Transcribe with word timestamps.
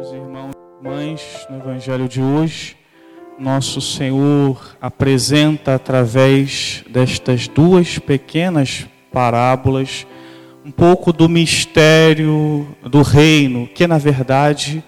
Irmãos 0.00 0.12
e 0.12 0.86
irmãs, 0.86 1.46
no 1.50 1.58
Evangelho 1.58 2.08
de 2.08 2.22
hoje, 2.22 2.74
nosso 3.38 3.82
Senhor 3.82 4.74
apresenta 4.80 5.74
através 5.74 6.82
destas 6.88 7.46
duas 7.46 7.98
pequenas 7.98 8.86
parábolas 9.12 10.06
um 10.64 10.70
pouco 10.70 11.12
do 11.12 11.28
mistério 11.28 12.66
do 12.82 13.02
reino, 13.02 13.68
que 13.74 13.86
na 13.86 13.98
verdade 13.98 14.82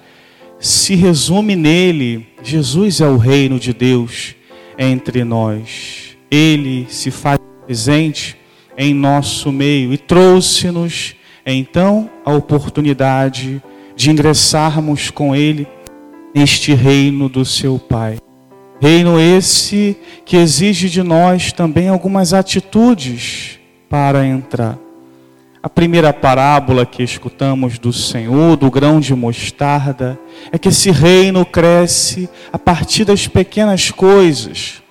se 0.59 0.95
resume 0.95 1.57
nele. 1.57 2.27
Jesus 2.43 3.03
é 3.03 3.07
o 3.07 3.19
reino 3.19 3.59
de 3.59 3.75
Deus 3.75 4.35
entre 4.79 5.25
nós. 5.25 6.17
Ele 6.31 6.87
se 6.89 7.11
faz 7.11 7.39
presente 7.67 8.39
em 8.79 8.95
nosso 8.95 9.53
meio 9.53 9.93
e 9.93 9.99
trouxe-nos 9.99 11.15
então 11.45 12.09
a 12.25 12.33
oportunidade 12.33 13.63
de 13.95 14.11
ingressarmos 14.11 15.11
com 15.11 15.35
Ele 15.35 15.67
neste 16.35 16.75
reino 16.75 17.29
do 17.29 17.45
seu 17.45 17.79
Pai. 17.79 18.19
Reino 18.81 19.21
esse 19.21 19.97
que 20.25 20.37
exige 20.37 20.91
de 20.91 21.03
nós 21.03 21.53
também 21.53 21.89
algumas 21.89 22.35
atitudes 22.35 23.59
para 23.89 24.27
entrar. 24.27 24.77
A 25.63 25.69
primeira 25.69 26.13
parábola 26.13 26.85
que 26.85 27.05
escutamos 27.05 27.79
do 27.79 27.93
Senhor, 27.93 28.57
do 28.57 28.69
grão 28.69 28.99
de 28.99 29.15
mostarda, 29.15 30.19
é 30.51 30.59
que 30.59 30.71
esse 30.71 30.91
reino 30.91 31.47
cresce 31.47 32.29
a 32.53 32.59
partir 32.59 33.05
das 33.05 33.29
pequenas 33.29 33.93
coisas, 33.93 34.83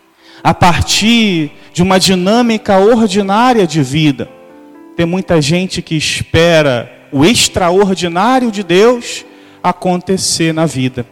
a 0.41 0.54
partir 0.54 1.52
de 1.74 1.84
uma 1.84 1.99
dinâmica 1.99 2.77
ordinária 2.77 3.68
de 3.68 3.84
vida. 3.84 4.30
Tem 4.96 5.05
muita 5.05 5.41
gente 5.41 5.82
que 5.82 5.96
espera 5.96 6.90
o 7.12 7.26
extraordinário 7.26 8.52
de 8.52 8.64
Deus 8.64 9.26
acontecer 9.62 10.54
na 10.54 10.66
vida, 10.66 11.05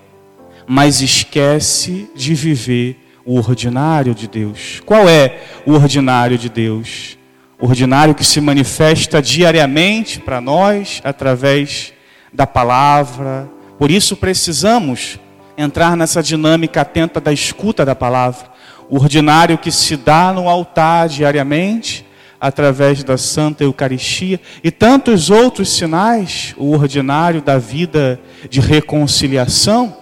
mas 0.67 1.01
esquece 1.01 2.09
de 2.15 2.33
viver 2.33 2.97
o 3.25 3.37
ordinário 3.37 4.15
de 4.15 4.27
Deus. 4.27 4.81
Qual 4.85 5.07
é 5.07 5.39
o 5.65 5.73
ordinário 5.73 6.37
de 6.37 6.49
Deus? 6.49 7.17
O 7.59 7.67
ordinário 7.67 8.15
que 8.15 8.23
se 8.23 8.39
manifesta 8.39 9.21
diariamente 9.21 10.19
para 10.19 10.39
nós 10.39 11.01
através 11.03 11.93
da 12.33 12.47
palavra. 12.47 13.49
Por 13.77 13.91
isso 13.91 14.15
precisamos 14.15 15.19
entrar 15.57 15.97
nessa 15.97 16.23
dinâmica 16.23 16.81
atenta 16.81 17.19
da 17.19 17.33
escuta 17.33 17.85
da 17.85 17.93
palavra. 17.93 18.49
O 18.89 18.95
ordinário 18.95 19.57
que 19.57 19.71
se 19.71 19.97
dá 19.97 20.31
no 20.31 20.47
altar 20.47 21.09
diariamente 21.09 21.98
através 22.39 23.03
da 23.03 23.17
Santa 23.17 23.63
Eucaristia 23.63 24.39
e 24.63 24.71
tantos 24.71 25.29
outros 25.29 25.69
sinais, 25.69 26.53
o 26.57 26.71
ordinário 26.71 27.41
da 27.41 27.57
vida 27.57 28.19
de 28.49 28.59
reconciliação, 28.59 29.95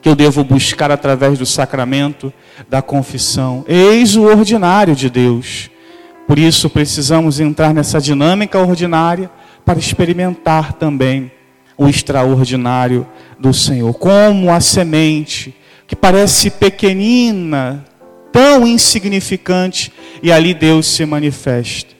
que 0.00 0.08
eu 0.08 0.16
devo 0.16 0.42
buscar 0.42 0.90
através 0.90 1.38
do 1.38 1.46
sacramento 1.46 2.32
da 2.68 2.82
confissão. 2.82 3.64
Eis 3.68 4.16
o 4.16 4.22
ordinário 4.22 4.96
de 4.96 5.08
Deus. 5.08 5.70
Por 6.26 6.38
isso 6.38 6.70
precisamos 6.70 7.40
entrar 7.40 7.74
nessa 7.74 8.00
dinâmica 8.00 8.58
ordinária 8.58 9.30
para 9.64 9.78
experimentar 9.78 10.72
também 10.72 11.30
o 11.76 11.88
extraordinário 11.88 13.06
do 13.38 13.52
Senhor, 13.52 13.92
como 13.94 14.50
a 14.50 14.60
semente 14.60 15.54
que 15.86 15.94
parece 15.94 16.50
pequenina, 16.50 17.84
tão 18.32 18.66
insignificante 18.66 19.92
e 20.22 20.30
ali 20.30 20.54
Deus 20.54 20.86
se 20.86 21.04
manifesta. 21.04 21.92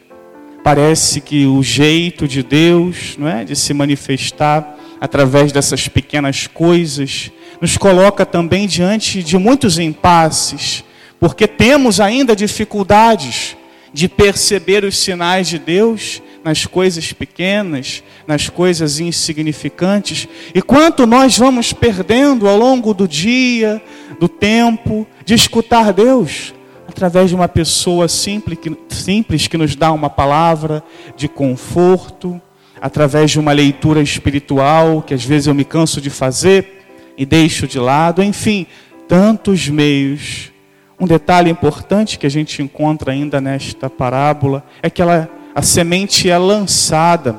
Parece 0.63 1.21
que 1.21 1.45
o 1.45 1.61
jeito 1.63 2.29
de 2.29 2.43
Deus, 2.43 3.17
não 3.19 3.27
é, 3.27 3.45
de 3.45 3.57
se 3.57 3.75
manifestar 3.75 4.79
através 5.01 5.51
dessas 5.51 5.89
pequenas 5.89 6.47
coisas, 6.47 7.33
nos 7.61 7.77
coloca 7.77 8.25
também 8.25 8.69
diante 8.69 9.23
de 9.25 9.37
muitos 9.37 9.79
impasses, 9.79 10.85
porque 11.19 11.49
temos 11.49 12.01
ainda 12.01 12.37
dificuldades 12.37 13.57
de 13.93 14.09
perceber 14.09 14.85
os 14.85 14.97
sinais 14.97 15.49
de 15.49 15.59
Deus 15.59 16.23
nas 16.45 16.65
coisas 16.65 17.13
pequenas, 17.13 18.03
nas 18.27 18.49
coisas 18.49 19.01
insignificantes, 19.01 20.29
e 20.55 20.63
quanto 20.63 21.07
nós 21.07 21.37
vamos 21.37 21.73
perdendo 21.73 22.49
ao 22.49 22.57
longo 22.57 22.95
do 22.95 23.07
dia, 23.07 23.83
do 24.19 24.29
tempo, 24.29 25.07
de 25.25 25.35
escutar 25.35 25.93
Deus 25.93 26.55
através 27.03 27.31
de 27.31 27.35
uma 27.35 27.49
pessoa 27.49 28.07
simples 28.07 28.57
que, 28.61 28.77
simples 28.89 29.49
que 29.49 29.59
nos 29.59 29.75
dá 29.75 29.91
uma 29.91 30.09
palavra 30.09 30.85
de 31.17 31.27
conforto, 31.27 32.41
através 32.81 33.33
de 33.33 33.41
uma 33.41 33.51
leitura 33.51 34.01
espiritual 34.01 35.03
que 35.03 35.13
às 35.13 35.25
vezes 35.25 35.49
eu 35.49 35.55
me 35.55 35.65
canso 35.65 36.01
de 36.01 36.11
fazer 36.11 36.85
e 37.19 37.27
deixo 37.27 37.67
de 37.67 37.81
lado, 37.81 38.23
enfim, 38.23 38.69
tantos 39.09 39.69
meios. 39.69 40.53
Um 40.99 41.05
detalhe 41.05 41.51
importante 41.51 42.21
que 42.21 42.27
a 42.27 42.31
gente 42.31 42.63
encontra 42.63 43.11
ainda 43.11 43.41
nesta 43.41 43.91
parábola 43.91 44.65
é 44.81 44.89
que 44.89 45.03
ela, 45.03 45.29
a 45.53 45.61
semente 45.61 46.31
é 46.31 46.39
lançada 46.39 47.37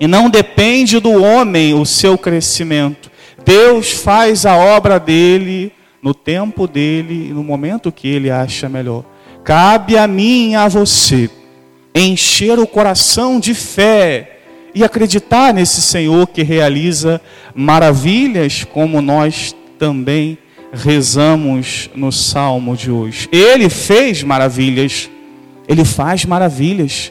e 0.00 0.06
não 0.06 0.30
depende 0.30 0.98
do 0.98 1.22
homem 1.22 1.74
o 1.74 1.84
seu 1.84 2.16
crescimento. 2.16 3.10
Deus 3.44 3.92
faz 3.92 4.46
a 4.46 4.56
obra 4.56 4.98
dele 4.98 5.74
no 6.04 6.12
tempo 6.12 6.68
dele 6.68 7.28
e 7.30 7.32
no 7.32 7.42
momento 7.42 7.90
que 7.90 8.06
ele 8.06 8.30
acha 8.30 8.68
melhor. 8.68 9.02
Cabe 9.42 9.96
a 9.96 10.06
mim 10.06 10.50
e 10.50 10.54
a 10.54 10.68
você 10.68 11.30
encher 11.94 12.58
o 12.58 12.66
coração 12.66 13.40
de 13.40 13.54
fé 13.54 14.40
e 14.74 14.84
acreditar 14.84 15.54
nesse 15.54 15.80
Senhor 15.80 16.26
que 16.26 16.42
realiza 16.42 17.22
maravilhas, 17.54 18.64
como 18.64 19.00
nós 19.00 19.56
também 19.78 20.36
rezamos 20.74 21.88
no 21.94 22.12
salmo 22.12 22.76
de 22.76 22.90
hoje. 22.90 23.26
Ele 23.32 23.70
fez 23.70 24.22
maravilhas, 24.22 25.08
ele 25.66 25.86
faz 25.86 26.26
maravilhas. 26.26 27.10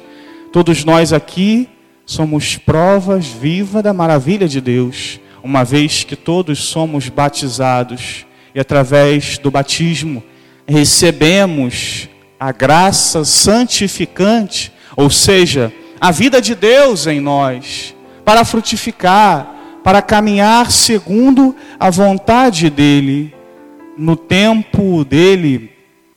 Todos 0.52 0.86
nós 0.86 1.12
aqui 1.12 1.68
somos 2.06 2.58
provas 2.58 3.26
vivas 3.26 3.82
da 3.82 3.92
maravilha 3.92 4.48
de 4.48 4.62
Deus, 4.62 5.20
uma 5.44 5.64
vez 5.64 6.04
que 6.04 6.16
todos 6.16 6.60
somos 6.60 7.10
batizados 7.10 8.28
e 8.54 8.60
através 8.60 9.38
do 9.38 9.50
batismo 9.50 10.24
recebemos 10.68 12.08
a 12.40 12.52
graça 12.52 13.24
santificante, 13.24 14.72
ou 14.96 15.10
seja, 15.10 15.72
a 16.00 16.12
vida 16.12 16.42
de 16.42 16.56
Deus 16.56 17.08
em 17.08 17.20
nós, 17.20 17.96
para 18.26 18.46
frutificar, 18.46 19.50
para 19.84 20.02
caminhar 20.02 20.72
segundo 20.72 21.56
a 21.80 21.90
vontade 21.90 22.70
dEle, 22.70 23.34
no 23.98 24.16
tempo 24.16 25.04
dEle. 25.06 25.72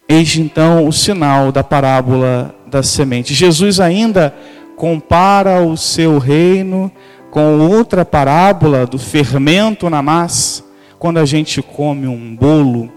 Eis 0.08 0.36
então 0.36 0.86
o 0.86 0.92
sinal 0.92 1.50
da 1.50 1.64
parábola 1.64 2.54
da 2.66 2.82
semente. 2.82 3.34
Jesus 3.34 3.80
ainda 3.80 4.34
compara 4.76 5.60
o 5.62 5.76
seu 5.76 6.18
reino 6.18 6.90
com 7.30 7.68
outra 7.68 8.04
parábola 8.04 8.86
do 8.86 8.98
fermento 8.98 9.90
na 9.90 10.02
massa 10.02 10.65
quando 10.98 11.18
a 11.18 11.24
gente 11.24 11.60
come 11.62 12.06
um 12.06 12.34
bolo, 12.34 12.90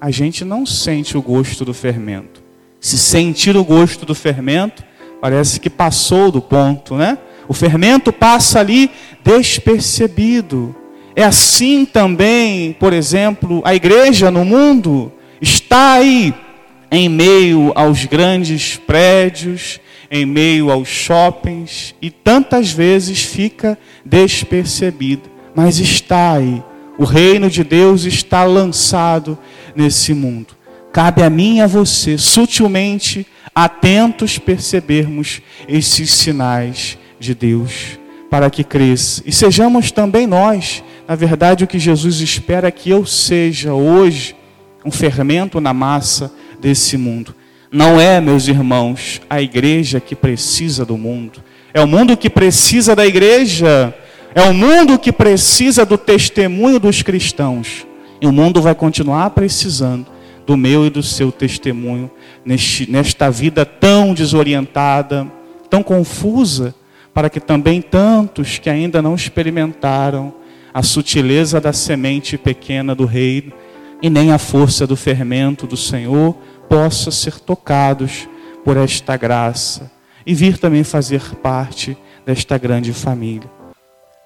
a 0.00 0.10
gente 0.10 0.44
não 0.44 0.64
sente 0.64 1.16
o 1.16 1.22
gosto 1.22 1.64
do 1.64 1.74
fermento. 1.74 2.42
Se 2.80 2.98
sentir 2.98 3.56
o 3.56 3.64
gosto 3.64 4.04
do 4.04 4.14
fermento, 4.14 4.84
parece 5.20 5.60
que 5.60 5.70
passou 5.70 6.30
do 6.30 6.40
ponto, 6.40 6.96
né? 6.96 7.18
O 7.48 7.54
fermento 7.54 8.12
passa 8.12 8.60
ali 8.60 8.90
despercebido. 9.24 10.74
É 11.14 11.22
assim 11.22 11.84
também, 11.84 12.72
por 12.72 12.92
exemplo, 12.92 13.60
a 13.64 13.74
igreja 13.74 14.30
no 14.30 14.44
mundo 14.44 15.12
está 15.40 15.94
aí 15.94 16.34
em 16.90 17.08
meio 17.08 17.72
aos 17.74 18.04
grandes 18.04 18.76
prédios, 18.76 19.80
em 20.10 20.26
meio 20.26 20.70
aos 20.70 20.88
shoppings 20.88 21.94
e 22.00 22.10
tantas 22.10 22.70
vezes 22.70 23.22
fica 23.22 23.78
despercebida, 24.04 25.30
mas 25.54 25.78
está 25.78 26.32
aí 26.34 26.62
o 26.98 27.04
reino 27.04 27.48
de 27.48 27.64
Deus 27.64 28.04
está 28.04 28.44
lançado 28.44 29.38
nesse 29.74 30.12
mundo. 30.12 30.54
Cabe 30.92 31.22
a 31.22 31.30
mim 31.30 31.56
e 31.56 31.60
a 31.60 31.66
você, 31.66 32.18
sutilmente, 32.18 33.26
atentos, 33.54 34.38
percebermos 34.38 35.40
esses 35.66 36.10
sinais 36.10 36.98
de 37.18 37.34
Deus, 37.34 37.98
para 38.30 38.50
que 38.50 38.62
cresça. 38.62 39.22
E 39.24 39.32
sejamos 39.32 39.90
também 39.90 40.26
nós, 40.26 40.84
na 41.08 41.14
verdade, 41.14 41.64
o 41.64 41.66
que 41.66 41.78
Jesus 41.78 42.20
espera 42.20 42.70
que 42.70 42.90
eu 42.90 43.06
seja 43.06 43.72
hoje, 43.72 44.36
um 44.84 44.90
fermento 44.90 45.60
na 45.60 45.72
massa 45.72 46.32
desse 46.60 46.96
mundo. 46.98 47.34
Não 47.70 47.98
é, 47.98 48.20
meus 48.20 48.48
irmãos, 48.48 49.20
a 49.30 49.40
igreja 49.40 49.98
que 49.98 50.14
precisa 50.14 50.84
do 50.84 50.98
mundo, 50.98 51.42
é 51.72 51.80
o 51.80 51.86
mundo 51.86 52.16
que 52.16 52.28
precisa 52.28 52.94
da 52.94 53.06
igreja. 53.06 53.94
É 54.34 54.42
o 54.42 54.54
mundo 54.54 54.98
que 54.98 55.12
precisa 55.12 55.84
do 55.84 55.98
testemunho 55.98 56.80
dos 56.80 57.02
cristãos. 57.02 57.86
E 58.20 58.26
o 58.26 58.32
mundo 58.32 58.62
vai 58.62 58.74
continuar 58.74 59.30
precisando 59.30 60.06
do 60.46 60.56
meu 60.56 60.86
e 60.86 60.90
do 60.90 61.02
seu 61.02 61.30
testemunho 61.30 62.10
neste, 62.44 62.90
nesta 62.90 63.30
vida 63.30 63.64
tão 63.66 64.14
desorientada, 64.14 65.26
tão 65.68 65.82
confusa, 65.82 66.74
para 67.12 67.28
que 67.28 67.40
também 67.40 67.82
tantos 67.82 68.58
que 68.58 68.70
ainda 68.70 69.02
não 69.02 69.14
experimentaram 69.14 70.32
a 70.72 70.82
sutileza 70.82 71.60
da 71.60 71.72
semente 71.72 72.38
pequena 72.38 72.94
do 72.94 73.04
reino 73.04 73.52
e 74.00 74.08
nem 74.08 74.32
a 74.32 74.38
força 74.38 74.86
do 74.86 74.96
fermento 74.96 75.66
do 75.66 75.76
Senhor 75.76 76.34
possa 76.68 77.10
ser 77.10 77.38
tocados 77.38 78.26
por 78.64 78.78
esta 78.78 79.16
graça 79.16 79.92
e 80.24 80.34
vir 80.34 80.56
também 80.56 80.82
fazer 80.82 81.22
parte 81.42 81.96
desta 82.24 82.56
grande 82.56 82.92
família. 82.92 83.61